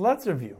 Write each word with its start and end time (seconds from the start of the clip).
So 0.00 0.04
let's 0.04 0.26
review. 0.26 0.56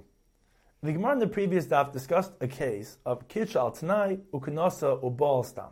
The 0.82 0.93
Gemara 0.93 1.15
in 1.15 1.19
the 1.19 1.27
previous 1.27 1.65
daf 1.65 1.95
discussed 1.95 2.33
a 2.42 2.46
case 2.46 2.99
of 3.07 3.27
Kish 3.27 3.57
al 3.57 3.71
Tanai, 3.71 4.19
Ukanasa, 4.35 5.03
Ubal 5.03 5.47
Stam. 5.47 5.71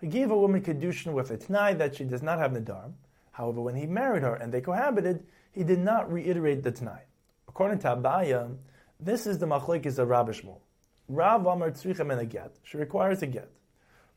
He 0.00 0.06
gave 0.06 0.30
a 0.30 0.38
woman 0.38 0.62
Kedushin 0.62 1.12
with 1.12 1.32
a 1.32 1.36
Tanai 1.36 1.74
that 1.74 1.96
she 1.96 2.04
does 2.04 2.22
not 2.22 2.38
have 2.38 2.52
Nadarm. 2.52 2.92
However, 3.32 3.62
when 3.62 3.74
he 3.74 3.86
married 3.86 4.22
her 4.22 4.36
and 4.36 4.54
they 4.54 4.60
cohabited, 4.60 5.26
he 5.50 5.64
did 5.64 5.80
not 5.80 6.12
reiterate 6.12 6.62
the 6.62 6.70
Tanai. 6.70 7.00
According 7.48 7.80
to 7.80 7.96
Abaya, 7.96 8.56
this 9.00 9.26
is 9.26 9.38
the 9.38 9.46
machlekes 9.46 9.98
of 9.98 10.06
Rav 10.06 10.28
Shmuel. 10.28 10.60
Rav 11.08 11.46
Amar 11.46 11.72
Tzrichem 11.72 12.12
and 12.12 12.20
a 12.20 12.24
get. 12.24 12.54
She 12.62 12.76
requires 12.76 13.22
a 13.22 13.26
get. 13.26 13.50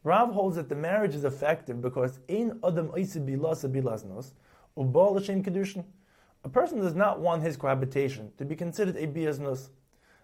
Rav 0.04 0.32
holds 0.32 0.55
that 0.55 0.70
the 0.70 0.75
marriage 0.75 1.16
is 1.16 1.25
effective 1.25 1.82
because 1.82 2.20
in 2.28 2.59
Adam 2.64 2.91
Isa 2.96 3.21
Bilasa 3.21 3.73
Bilasnos, 3.73 4.34
Ubal 4.78 5.18
Hashem 5.18 5.44
Kedushin. 5.44 5.84
A 6.48 6.50
person 6.50 6.79
does 6.79 6.95
not 6.95 7.20
want 7.20 7.43
his 7.43 7.57
cohabitation 7.57 8.32
to 8.38 8.45
be 8.45 8.55
considered 8.55 8.96
a 8.96 9.05
biasnus. 9.05 9.68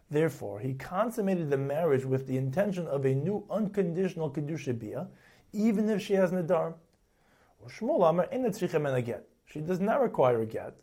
Therefore, 0.09 0.57
he 0.61 0.73
consummated 0.73 1.49
the 1.49 1.57
marriage 1.57 2.05
with 2.05 2.27
the 2.27 2.37
intention 2.37 2.87
of 2.87 3.03
a 3.03 3.13
new 3.13 3.45
unconditional 3.49 4.31
kedusha 4.31 4.79
bia, 4.79 5.09
even 5.51 5.89
if 5.89 6.01
she 6.01 6.13
has 6.13 6.31
nedar. 6.31 6.75
Shmuel 7.67 8.09
Amar 8.09 8.29
in 8.31 8.45
a 8.45 9.01
get. 9.01 9.27
She 9.43 9.59
does 9.59 9.81
not 9.81 10.01
require 10.01 10.39
a 10.39 10.45
get. 10.45 10.77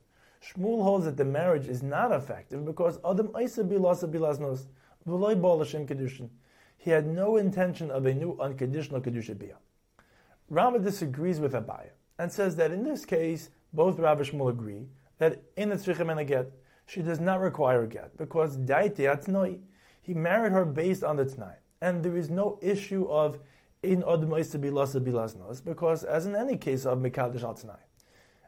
Shmuel 0.44 0.82
holds 0.82 1.06
that 1.06 1.16
the 1.16 1.24
marriage 1.24 1.68
is 1.68 1.82
not 1.82 2.12
effective 2.12 2.66
because 2.66 2.98
Adam 3.02 3.34
Isa 3.40 3.64
Bilasa 3.64 4.12
Bilasnos, 4.12 4.66
V'loy 5.08 5.40
Bal 5.40 5.60
Hashem 5.60 5.86
Kedushin 5.86 6.28
he 6.76 6.90
had 6.90 7.06
no 7.06 7.38
intention 7.38 7.90
of 7.90 8.04
a 8.04 8.12
new 8.12 8.36
unconditional 8.38 9.00
Kedusha 9.00 9.38
Bia. 9.38 9.56
Rabbah 10.50 10.80
disagrees 10.80 11.40
with 11.40 11.54
Abaya 11.54 11.92
and 12.18 12.30
says 12.30 12.56
that 12.56 12.72
in 12.72 12.84
this 12.84 13.06
case, 13.06 13.48
both 13.72 13.98
Rav 13.98 14.20
and 14.20 14.28
Shmuel 14.28 14.50
agree 14.50 14.86
that 15.20 15.42
in 15.56 15.68
the 15.68 15.76
Tzrichem 15.76 16.10
and 16.10 16.18
a 16.18 16.24
get, 16.24 16.50
she 16.86 17.02
does 17.02 17.20
not 17.20 17.40
require 17.40 17.84
a 17.84 17.86
get 17.86 18.16
because 18.16 18.56
Daite 18.56 18.96
Atnoi, 18.96 19.60
he 20.02 20.14
married 20.14 20.52
her 20.52 20.64
based 20.64 21.04
on 21.04 21.16
the 21.16 21.24
Tnai. 21.24 21.54
And 21.80 22.02
there 22.02 22.16
is 22.16 22.30
no 22.30 22.58
issue 22.60 23.06
of 23.08 23.38
in 23.82 24.02
Bilasa 24.02 25.64
because 25.64 26.04
as 26.04 26.26
in 26.26 26.34
any 26.34 26.56
case 26.56 26.84
of 26.84 26.98
Mekadosh 26.98 27.42
al 27.42 27.78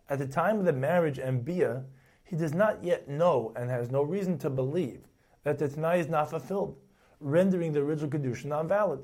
at 0.09 0.19
the 0.19 0.27
time 0.27 0.59
of 0.59 0.65
the 0.65 0.73
marriage 0.73 1.19
and 1.19 1.45
Bia, 1.45 1.85
he 2.25 2.37
does 2.37 2.53
not 2.53 2.83
yet 2.83 3.09
know 3.09 3.53
and 3.55 3.71
has 3.71 3.91
no 3.91 4.03
reason 4.03 4.39
to 4.39 4.51
believe 4.51 5.03
that 5.45 5.59
the 5.59 5.69
Tnai 5.69 5.99
is 5.99 6.09
not 6.09 6.31
fulfilled 6.31 6.77
rendering 7.23 7.73
the 7.73 7.81
original 7.81 8.11
Kedushin 8.11 8.47
non 8.47 8.67
valid. 8.69 9.01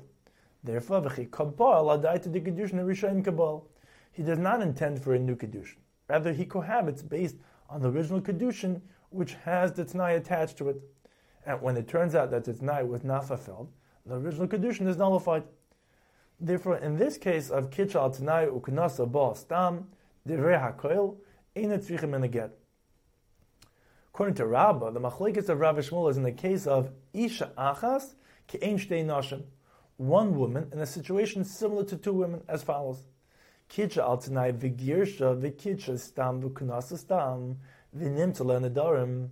Therefore, 0.63 1.01
he 4.11 4.23
does 4.23 4.39
not 4.39 4.61
intend 4.61 5.01
for 5.01 5.13
a 5.13 5.19
new 5.19 5.35
Kedushin. 5.35 5.77
Rather, 6.09 6.33
he 6.33 6.45
cohabits 6.45 7.01
based 7.07 7.37
on 7.69 7.81
the 7.81 7.89
original 7.89 8.21
Kedushin, 8.21 8.81
which 9.09 9.35
has 9.45 9.71
the 9.73 9.85
Tanai 9.85 10.15
attached 10.15 10.57
to 10.57 10.69
it. 10.69 10.81
And 11.45 11.61
when 11.61 11.77
it 11.77 11.87
turns 11.87 12.15
out 12.15 12.31
that 12.31 12.43
the 12.43 12.53
Tanai 12.53 12.83
was 12.83 13.03
not 13.03 13.27
fulfilled, 13.27 13.71
the 14.05 14.15
original 14.15 14.47
Kedushin 14.47 14.87
is 14.87 14.97
nullified. 14.97 15.43
Therefore, 16.39 16.77
in 16.77 16.97
this 16.97 17.17
case 17.17 17.49
of 17.49 17.69
Kitchal 17.69 18.09
Tanai 18.09 18.47
Uknasa 18.47 19.09
Ba 19.11 19.35
Stam, 19.35 19.87
Divrei 20.27 20.59
HaKoil, 20.59 21.17
Ein 21.55 21.69
Tzrichim 21.69 22.15
in 22.15 22.31
Get. 22.31 22.57
According 24.13 24.35
to 24.35 24.47
Rabbah, 24.47 24.91
the 24.91 24.99
machlekes 24.99 25.49
of 25.49 25.59
Rav 25.59 25.77
Shmuel 25.77 26.09
is 26.09 26.17
in 26.17 26.23
the 26.23 26.31
case 26.31 26.65
of 26.67 26.91
Isha 27.13 27.51
Achas 27.57 28.15
Ke'en 28.47 28.75
Shtei 28.75 29.05
Nashim, 29.05 29.43
one 29.97 30.37
woman 30.37 30.69
in 30.71 30.79
a 30.79 30.85
situation 30.85 31.43
similar 31.43 31.83
to 31.85 31.97
two 31.97 32.13
women, 32.13 32.41
as 32.47 32.63
follows: 32.63 33.05
Kitcha 33.69 34.01
al 34.01 34.17
Tanai 34.17 34.51
v'girsha 34.51 35.39
v'kitcha 35.39 35.99
stam 35.99 36.41
v'kunasa 36.41 36.97
stam 36.97 37.57
v'nimtala 37.95 38.67
nedarim. 38.67 39.29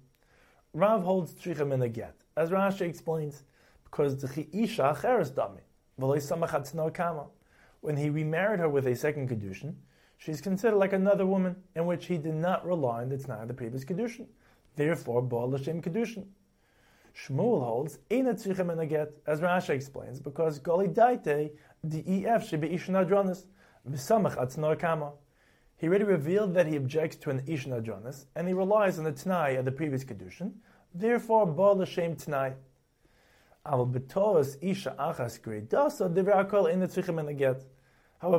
Rav 0.74 1.04
holds 1.04 1.34
trichem 1.34 1.74
in 1.74 1.82
a 1.82 1.90
get, 1.90 2.14
as 2.36 2.52
Rashi 2.52 2.82
explains, 2.82 3.44
because 3.84 4.22
the 4.22 4.48
Isha 4.54 4.96
Acheres 4.96 5.32
dami 5.32 5.62
v'loy 6.00 6.18
samachat 6.18 6.94
kama. 6.94 7.26
When 7.82 7.98
he 7.98 8.12
remarried 8.12 8.60
her 8.60 8.70
with 8.70 8.86
a 8.86 8.96
second 8.96 9.28
kedushin, 9.30 9.74
she's 10.18 10.40
considered 10.40 10.78
like 10.78 10.94
another 10.94 11.26
woman 11.26 11.56
in 11.76 11.88
which 11.88 12.06
he 12.06 12.20
did 12.20 12.36
not 12.36 12.64
rely 12.64 13.02
on 13.02 13.10
the 13.10 13.18
Tanai 13.18 13.42
of 13.42 13.48
the 13.48 13.56
previous 13.56 13.84
kedushin. 13.84 14.28
Therefore, 14.76 15.24
Baal 15.24 15.50
Hashem 15.50 15.82
Kedushin. 15.82 16.26
Shmuel 17.16 17.66
holds, 17.66 17.98
Eina 18.12 18.36
Tzichem 18.36 18.72
and 18.72 18.92
a 18.92 19.08
as 19.26 19.42
Rashi 19.42 19.72
explains, 19.72 20.20
because 20.20 20.60
Goli 20.60 20.94
Daite, 20.94 21.50
the 21.84 22.26
EF 22.28 22.48
should 22.48 22.62
be 22.62 22.70
Atznor 22.70 23.10
Kama. 23.10 23.48
He 25.80 25.88
already 25.88 26.04
revealed 26.04 26.56
that 26.56 26.68
he 26.68 26.76
objects 26.76 27.18
to 27.18 27.30
an 27.30 27.44
Ishan 27.46 27.72
Adronis, 27.72 28.26
and 28.36 28.48
he 28.48 28.54
relies 28.54 28.98
on 28.98 29.06
the 29.06 29.12
Tanai 29.12 29.56
of 29.56 29.66
the 29.66 29.72
previous 29.72 30.04
Kedushin, 30.04 30.54
therefore 30.94 31.46
Baal 31.46 31.80
Hashem 31.80 32.16
Tanai. 32.16 32.54
However, 33.66 34.00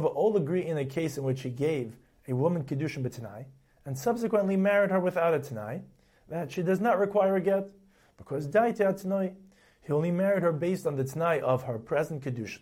all 0.07 0.37
agree 0.37 0.67
in 0.67 0.79
a 0.79 0.85
case 0.85 1.19
in 1.19 1.25
which 1.25 1.43
he 1.43 1.51
gave 1.51 1.97
a 2.27 2.35
woman 2.35 2.65
Kedushin 2.65 3.05
B'Tanai, 3.05 3.45
and 3.85 3.97
subsequently 3.97 4.57
married 4.57 4.91
her 4.91 5.01
without 5.01 5.35
a 5.35 5.39
Tanai, 5.39 5.83
that 6.29 6.51
she 6.51 6.63
does 6.63 6.81
not 6.81 6.99
require 6.99 7.37
a 7.37 7.41
get, 7.41 7.71
because 8.17 8.49
Daite 8.49 8.81
Atnoi, 8.81 9.35
he 9.83 9.93
only 9.93 10.11
married 10.11 10.43
her 10.43 10.53
based 10.53 10.87
on 10.87 10.97
the 10.97 11.05
Tnai 11.05 11.41
of 11.41 11.63
her 11.63 11.79
present 11.79 12.23
Kedusha. 12.23 12.61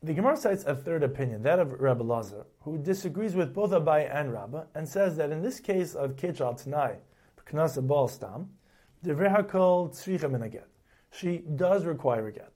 The 0.00 0.14
Gemara 0.14 0.36
cites 0.36 0.64
a 0.64 0.76
third 0.76 1.02
opinion, 1.02 1.42
that 1.42 1.58
of 1.58 1.72
Rabbi 1.72 2.04
Lazar, 2.04 2.46
who 2.60 2.78
disagrees 2.78 3.34
with 3.34 3.52
both 3.52 3.72
Abai 3.72 4.08
and 4.14 4.32
Rabbah, 4.32 4.66
and 4.76 4.88
says 4.88 5.16
that 5.16 5.32
in 5.32 5.42
this 5.42 5.58
case 5.58 5.96
of 5.96 6.14
Ketchal 6.14 6.54
Tnai, 6.54 6.98
Knasa 7.44 7.84
Baal 7.84 8.06
Stam, 8.06 8.48
the 9.02 9.12
Rehakol 9.14 9.90
Tzricha 9.90 10.30
Min 10.30 10.48
get. 10.50 10.68
She 11.10 11.38
does 11.56 11.84
require 11.84 12.28
a 12.28 12.32
get. 12.32 12.52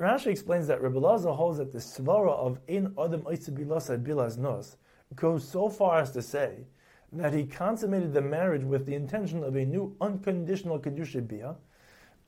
Rashi 0.00 0.28
explains 0.28 0.66
that 0.68 0.80
Rabbi 0.80 0.98
Lazar 0.98 1.32
holds 1.32 1.58
that 1.58 1.70
the 1.70 1.80
svara 1.80 2.32
of 2.32 2.60
in 2.66 2.94
Adam 2.98 3.20
Oitzibilasa 3.22 4.02
Bilaz 4.02 4.38
Nos 4.38 4.78
goes 5.16 5.46
so 5.46 5.68
far 5.68 6.00
as 6.00 6.12
to 6.12 6.22
say 6.22 6.64
that 7.12 7.34
he 7.34 7.44
consummated 7.44 8.14
the 8.14 8.22
marriage 8.22 8.64
with 8.64 8.86
the 8.86 8.94
intention 8.94 9.44
of 9.44 9.54
a 9.54 9.66
new 9.66 9.94
unconditional 10.00 10.78
Kedusha 10.78 11.28
Bia, 11.28 11.56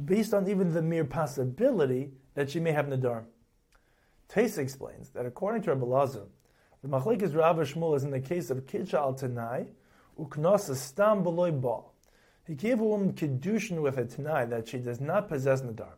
based 0.05 0.35
on 0.35 0.47
even 0.47 0.75
the 0.75 0.83
mere 0.83 1.07
possibility 1.07 2.11
that 2.35 2.51
she 2.51 2.61
may 2.61 2.73
have 2.73 2.87
Nadar. 2.87 3.25
Taisa 4.31 4.59
explains 4.59 5.11
that 5.11 5.27
according 5.27 5.63
to 5.63 5.71
Rabbi 5.71 5.85
Lazar, 5.85 6.27
the 6.83 6.89
Machlekes 6.89 7.35
Rav 7.35 7.57
Shmuel 7.57 7.97
is 7.97 8.05
in 8.05 8.11
the 8.11 8.21
case 8.21 8.49
of 8.51 8.65
Kidcha 8.65 8.95
al 8.95 9.15
Tanai, 9.15 9.67
Uknosa 10.19 10.77
Stam 10.77 11.23
Beloy 11.23 11.51
Ba. 11.51 11.81
He 12.47 12.55
gave 12.55 12.81
a 12.81 12.85
woman 12.85 13.13
Kedushin 13.13 13.83
with 13.83 13.99
a 13.99 14.05
Tanai 14.05 14.45
that 14.47 14.69
she 14.69 14.79
does 14.79 15.01
not 15.01 15.29
possess 15.29 15.63
Nadar. 15.63 15.95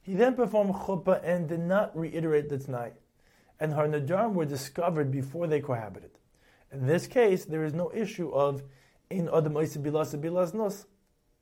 He 0.00 0.14
then 0.14 0.34
performed 0.34 0.74
Chuppah 0.74 1.20
and 1.24 1.48
did 1.48 1.60
not 1.60 1.96
reiterate 1.98 2.48
the 2.48 2.58
Tanai, 2.58 2.92
and 3.58 3.72
her 3.72 3.88
Nadar 3.88 4.32
were 4.32 4.44
discovered 4.44 5.10
before 5.10 5.46
they 5.46 5.60
cohabited. 5.60 6.12
In 6.72 6.86
this 6.86 7.06
case, 7.06 7.44
there 7.44 7.64
is 7.64 7.74
no 7.74 7.90
issue 7.92 8.30
of 8.30 8.62
in 9.10 9.28
adam. 9.28 9.54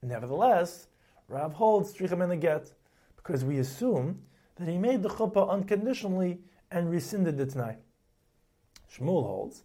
Nevertheless, 0.02 0.86
Rav 1.28 1.52
holds 1.52 1.92
stricham 1.92 2.28
the 2.28 2.36
get 2.36 2.72
because 3.16 3.44
we 3.44 3.58
assume 3.58 4.22
that 4.56 4.68
he 4.68 4.78
made 4.78 5.02
the 5.02 5.08
chuppah 5.08 5.50
unconditionally 5.50 6.38
and 6.70 6.90
rescinded 6.90 7.38
the 7.38 7.46
t'nai. 7.46 7.76
Shmuel 8.92 9.26
holds 9.26 9.64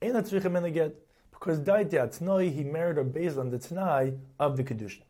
in 0.00 0.16
a 0.16 0.22
tzricham 0.22 0.56
in 0.56 0.62
the 0.62 0.70
get 0.70 0.94
because 1.30 1.60
daite 1.60 1.92
atnoi 1.92 2.52
he 2.52 2.64
married 2.64 2.96
her 2.96 3.04
based 3.04 3.38
on 3.38 3.50
the 3.50 3.58
t'nai 3.58 4.18
of 4.38 4.56
the 4.56 4.64
kedushin. 4.64 5.02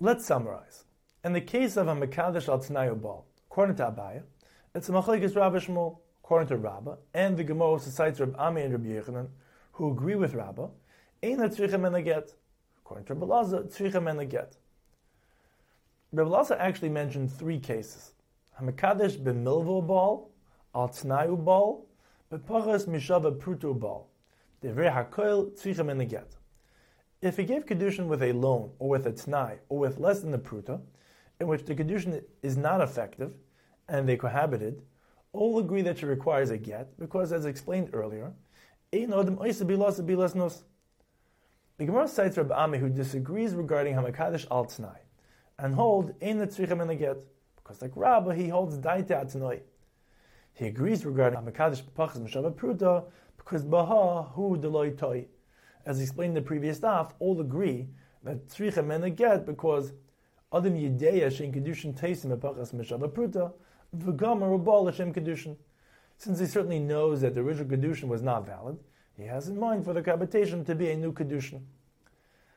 Let's 0.00 0.26
summarize. 0.26 0.84
In 1.24 1.32
the 1.32 1.40
case 1.40 1.76
of 1.76 1.88
a 1.88 1.94
mekadesh 1.94 2.48
al 2.48 2.58
t'nai 2.58 3.00
bal, 3.00 3.24
according 3.50 3.76
to 3.76 3.84
Abaya, 3.84 4.22
it's 4.74 4.88
a 4.88 4.92
machlekes 4.92 5.36
Rav 5.36 5.52
Shmuel 5.54 5.98
according 6.22 6.48
to 6.48 6.56
Rabbah, 6.56 6.96
and 7.12 7.36
the 7.36 7.44
Gemara 7.44 7.78
cites 7.78 8.20
Rab 8.20 8.34
Ami 8.38 8.62
and 8.62 8.72
Rabbi 8.72 8.88
Yochanan, 8.88 9.28
who 9.72 9.90
agree 9.90 10.14
with 10.14 10.34
Rabbah, 10.34 10.68
ain't 11.22 11.42
a 11.42 11.48
tzrichem 11.48 11.86
and 11.86 11.96
a 11.96 12.00
get. 12.00 12.32
According 12.78 13.06
to 13.06 13.14
Rabbi 13.14 13.26
Laza, 13.26 13.64
tzrichem 13.64 14.08
and 14.08 14.20
a 14.20 14.24
get. 14.24 14.56
Rabbi 16.14 16.28
Laza 16.28 16.58
actually 16.58 16.90
mentioned 16.90 17.32
three 17.32 17.58
cases. 17.58 18.12
Hamakadesh 18.60 19.16
b'milvo 19.18 19.86
bal, 19.86 20.30
al 20.74 20.90
tnayu 20.90 21.42
bal, 21.42 21.86
b'pachas 22.30 22.86
mishava 22.86 23.34
prutu 23.34 23.78
bal. 23.78 24.08
Devrei 24.62 24.92
hakoil 24.92 25.52
tzrichem 25.58 25.90
and 25.90 26.02
a 26.02 26.04
get. 26.04 26.36
If 27.22 27.38
he 27.38 27.44
gave 27.44 27.64
kedushin 27.64 28.08
with 28.08 28.22
a 28.22 28.32
loan, 28.32 28.72
or 28.78 28.90
with 28.90 29.06
a 29.06 29.12
tnai, 29.12 29.58
or 29.70 29.78
with 29.78 29.98
less 29.98 30.20
than 30.20 30.32
the 30.32 30.38
pruta, 30.38 30.80
in 31.40 31.46
which 31.46 31.64
the 31.64 31.74
kedushin 31.74 32.22
is 32.42 32.56
not 32.58 32.80
effective, 32.80 33.32
and 33.88 34.08
they 34.08 34.16
cohabited, 34.16 34.82
all 35.32 35.58
agree 35.60 35.82
that 35.82 35.98
she 35.98 36.06
requires 36.06 36.50
a 36.50 36.58
get, 36.58 36.98
because 36.98 37.32
as 37.32 37.46
explained 37.46 37.88
earlier, 37.94 38.32
the 38.90 39.06
Gemara 41.78 42.08
cites 42.08 42.36
Rabbi 42.36 42.54
Ami 42.54 42.78
who 42.78 42.90
disagrees 42.90 43.54
regarding 43.54 43.94
Hamakadosh 43.94 44.46
al 44.50 44.66
and 45.58 45.74
hold 45.74 46.14
in 46.20 46.38
the 46.38 46.46
tzrichem 46.46 46.82
in 46.82 46.90
a 46.90 46.94
get, 46.94 47.16
because 47.56 47.80
like 47.82 47.92
Rabbah, 47.94 48.32
he 48.32 48.48
holds 48.48 48.78
daite 48.78 49.08
atnoi. 49.08 49.60
He 50.54 50.66
agrees 50.66 51.04
regarding 51.04 51.38
Hamakadosh 51.38 51.82
pachas 51.96 52.20
mishava 52.20 52.52
pruta, 52.52 53.04
because 53.36 53.64
baha 53.64 54.22
hu 54.34 54.56
deloy 54.56 54.96
toy, 54.96 55.26
As 55.86 56.00
explained 56.00 56.36
in 56.36 56.42
the 56.42 56.46
previous 56.46 56.78
daf, 56.80 57.12
all 57.18 57.40
agree 57.40 57.88
that 58.22 58.48
tzricha 58.48 58.84
men 58.84 59.14
get 59.14 59.46
because 59.46 59.92
adam 60.52 60.74
yideya 60.74 61.26
shein 61.26 61.52
kedushin 61.54 61.98
teisim 61.98 62.36
epachas 62.36 62.72
mishava 62.72 63.08
pruta 63.08 63.52
v'gamar 63.96 64.58
ubal 64.58 64.84
l'shem 64.84 65.12
kedushin. 65.12 65.56
Since 66.18 66.38
he 66.38 66.46
certainly 66.46 66.78
knows 66.78 67.20
that 67.22 67.34
the 67.34 67.40
original 67.40 67.76
kedushin 67.76 68.08
was 68.08 68.22
not 68.22 68.46
valid, 68.46 68.78
he 69.16 69.24
has 69.24 69.48
in 69.48 69.58
mind 69.58 69.84
for 69.84 69.92
the 69.92 70.02
cohabitation 70.02 70.64
to 70.64 70.74
be 70.74 70.90
a 70.90 70.96
new 70.96 71.12
kedushin. 71.12 71.62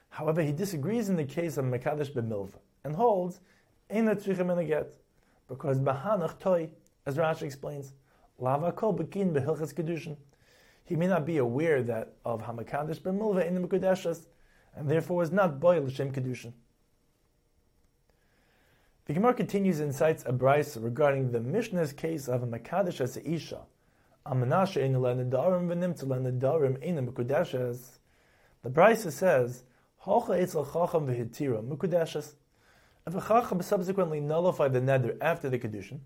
However, 0.09 0.41
he 0.41 0.51
disagrees 0.51 1.09
in 1.09 1.15
the 1.15 1.25
case 1.25 1.57
of 1.57 1.65
mekadesh 1.65 2.11
b'milva 2.13 2.59
and 2.85 2.95
holds 2.95 3.41
ein 3.89 4.05
tzricha 4.05 4.45
men 4.45 4.65
get 4.65 4.93
because 5.49 5.77
bahanach 5.79 6.39
toy, 6.39 6.69
as 7.05 7.17
Rashi 7.17 7.43
explains, 7.43 7.91
lava 8.39 8.71
kol 8.71 8.93
bekin 8.93 9.33
behilchas 9.33 9.73
kedushin 9.73 10.15
he 10.85 10.95
may 10.95 11.07
not 11.07 11.25
be 11.25 11.37
aware 11.37 11.81
that 11.81 12.13
of 12.23 12.43
Hamakadish 12.43 13.01
ben 13.01 13.17
Milva 13.17 13.45
in 13.45 13.55
the 13.55 13.67
Mekudeshas, 13.67 14.27
and 14.75 14.87
therefore 14.87 15.23
is 15.23 15.31
not 15.31 15.59
boy 15.59 15.81
l'shem 15.81 16.11
kedushin. 16.11 16.53
The 19.05 19.13
Gemara 19.13 19.33
continues 19.33 19.79
and 19.79 19.93
cites 19.93 20.23
a 20.25 20.33
brisa 20.33 20.83
regarding 20.83 21.31
the 21.31 21.39
Mishnah's 21.39 21.91
case 21.91 22.27
of 22.27 22.43
a 22.43 22.47
Makadish 22.47 23.01
as 23.01 23.17
a 23.17 23.27
Isha. 23.27 23.61
Amanasha 24.25 24.77
in 24.77 24.93
to 24.93 24.99
Lenedarim 24.99 26.81
in 26.81 26.95
the 26.95 27.01
Mekudeshas. 27.01 27.97
The 28.63 28.69
brisa 28.69 29.11
says, 29.11 29.63
Hocha 30.05 30.39
etzel 30.39 30.65
chacham 30.65 31.07
v'hitira 31.07 31.63
Mekudeshas. 31.63 32.33
If 33.07 33.13
a 33.13 33.21
chacham 33.21 33.61
subsequently 33.61 34.19
nullified 34.19 34.73
the 34.73 34.81
neder 34.81 35.15
after 35.21 35.47
the 35.47 35.59
kedushin, 35.59 35.99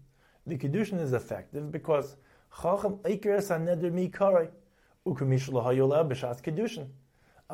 the 0.45 0.57
kedushin 0.57 0.99
is 0.99 1.13
effective 1.13 1.71
because 1.71 2.17
chacham 2.61 2.97
ikras 3.05 3.49
neder 3.57 3.89
mi 3.89 4.09
karai. 4.09 4.49
A 5.05 5.13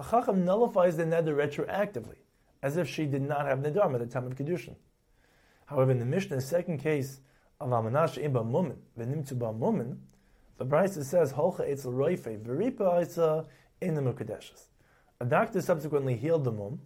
chacham 0.04 0.44
nullifies 0.44 0.98
the 0.98 1.04
neder 1.04 1.36
retroactively, 1.36 2.16
as 2.64 2.76
if 2.78 2.90
she 2.90 3.06
did 3.06 3.22
not 3.22 3.46
have 3.46 3.60
nedar 3.60 3.94
at 3.94 4.00
the 4.00 4.08
time 4.08 4.26
of 4.26 4.36
kedushin. 4.36 4.74
However, 5.68 5.92
in 5.92 6.00
the 6.00 6.06
Mishnah's 6.06 6.48
second 6.48 6.80
case 6.80 7.22
of 7.62 7.70
amanash 7.70 8.18
imba 8.20 8.44
mumen 8.44 8.78
v'nimtzu 8.98 9.38
ba 9.38 9.54
mumen, 9.54 9.98
the 10.58 10.66
Brisa 10.66 11.04
says 11.04 11.34
holcha 11.34 11.70
etzel 11.70 11.94
roife 11.94 12.40
v'ripa 12.40 13.04
isa 13.04 13.46
in 13.80 13.94
the 13.94 14.02
mukadeshes. 14.02 14.70
A 15.22 15.26
doctor 15.26 15.62
subsequently 15.62 16.16
healed 16.16 16.46
the 16.46 16.52
mum. 16.52 16.80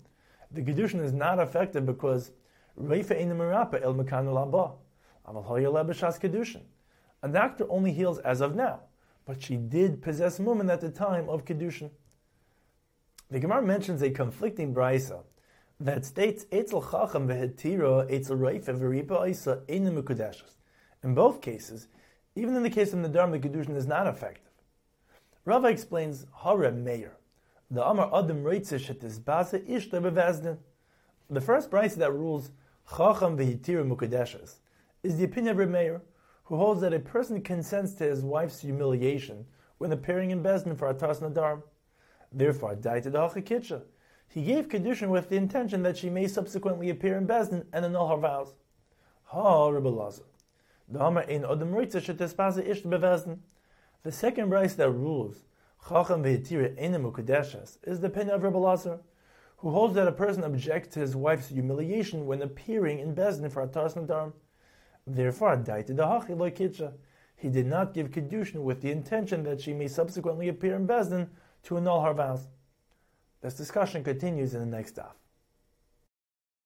The 0.51 0.61
kedushin 0.61 1.01
is 1.01 1.13
not 1.13 1.39
effective 1.39 1.85
because 1.85 2.31
roife 2.79 3.11
in 3.11 3.29
the 3.29 3.35
mirapa 3.35 3.81
el 3.81 3.93
mekanu 3.93 4.33
laba. 4.33 4.73
Aval 5.27 5.47
hoyoleh 5.47 5.87
b'shas 5.87 6.19
kedushin. 6.19 6.61
A 7.21 7.27
doctor 7.27 7.65
only 7.69 7.91
heals 7.91 8.19
as 8.19 8.41
of 8.41 8.55
now 8.55 8.81
but 9.29 9.43
she 9.43 9.57
did 9.57 10.01
possess 10.01 10.39
woman 10.39 10.71
at 10.71 10.81
the 10.81 10.89
time 10.89 11.29
of 11.29 11.45
Kedushin. 11.45 11.91
The 13.29 13.39
Gemara 13.39 13.61
mentions 13.61 14.01
a 14.01 14.09
conflicting 14.09 14.73
brisa 14.73 15.21
that 15.79 16.03
states 16.03 16.45
Eitzel 16.45 16.81
Chacham 16.81 17.27
vehetira 17.27 18.09
Eitzel 18.09 18.39
Reifa 18.39 18.75
v'ripa 18.75 19.29
Isa 19.29 19.61
in 19.67 19.85
the. 19.85 20.33
In 21.03 21.13
both 21.13 21.41
cases, 21.41 21.89
even 22.35 22.55
in 22.55 22.63
the 22.63 22.71
case 22.71 22.91
of 22.91 22.97
Nadar, 22.97 23.29
the 23.29 23.37
Kedushin 23.37 23.75
is 23.75 23.85
not 23.85 24.07
effective. 24.07 24.51
Rava 25.45 25.67
explains 25.67 26.25
Hareb 26.41 26.77
Meir. 26.77 27.15
The 27.69 27.87
Amar 27.87 28.09
Adam 28.11 28.43
Reitzish 28.43 28.89
at 28.89 28.99
this 28.99 29.19
Basa 29.19 29.63
Ishta. 29.69 30.57
The 31.29 31.41
first 31.41 31.69
brisa 31.69 31.97
that 31.97 32.13
rules 32.13 32.49
Chacham 32.97 33.37
vehetira 33.37 33.87
Mekudeshes 33.87 34.55
is 35.03 35.17
the 35.17 35.25
opinion 35.25 35.51
of 35.51 35.57
Reb 35.59 35.69
Meir 35.69 36.01
who 36.45 36.55
holds 36.55 36.81
that 36.81 36.93
a 36.93 36.99
person 36.99 37.41
consents 37.41 37.93
to 37.93 38.03
his 38.03 38.23
wife's 38.23 38.61
humiliation 38.61 39.45
when 39.77 39.91
appearing 39.91 40.31
in 40.31 40.41
Bezdin 40.41 40.75
for 40.75 40.87
Atas 40.87 41.19
Nadar. 41.19 41.61
Therefore, 42.31 42.75
Daita 42.75 43.11
Kitcha. 43.43 43.83
He 44.27 44.43
gave 44.43 44.67
Kedushin 44.67 45.09
with 45.09 45.29
the 45.29 45.37
intention 45.37 45.83
that 45.83 45.97
she 45.97 46.09
may 46.09 46.27
subsequently 46.27 46.89
appear 46.89 47.15
in 47.17 47.27
Bezdin 47.27 47.67
and 47.71 47.85
annul 47.85 48.07
her 48.07 48.17
vows. 48.17 48.55
Ha, 49.25 49.69
Ish 49.69 49.83
Bevezdin. 52.83 53.37
The 54.01 54.11
second 54.11 54.49
rice 54.49 54.73
that 54.73 54.89
rules 54.89 55.43
Chacham 55.87 56.23
Ve'etira 56.23 56.73
Enim 56.75 57.03
Ukudeshes 57.03 57.77
is 57.83 57.99
the 57.99 58.07
opinion 58.07 58.35
of 58.35 58.41
Rebbe 58.41 58.57
Lazar, 58.57 58.99
who 59.61 59.71
holds 59.71 59.93
that 59.95 60.07
a 60.07 60.11
person 60.11 60.43
objects 60.43 60.93
to 60.93 60.99
his 61.01 61.15
wife's 61.15 61.49
humiliation 61.49 62.25
when 62.25 62.41
appearing 62.41 62.99
in 62.99 63.13
Bezdin 63.13 63.51
for 63.51 63.61
Atas 63.61 63.95
Nadar. 63.95 64.31
Therefore, 65.05 65.57
he 67.35 67.49
did 67.49 67.65
not 67.65 67.93
give 67.93 68.11
Kedushin 68.11 68.63
with 68.63 68.81
the 68.81 68.91
intention 68.91 69.43
that 69.43 69.61
she 69.61 69.73
may 69.73 69.87
subsequently 69.87 70.47
appear 70.47 70.75
in 70.75 70.87
Bezdin 70.87 71.29
to 71.63 71.77
annul 71.77 72.01
her 72.01 72.13
vows. 72.13 72.47
This 73.41 73.55
discussion 73.55 74.03
continues 74.03 74.53
in 74.53 74.59
the 74.59 74.65
next 74.65 74.95
daf. 74.95 75.13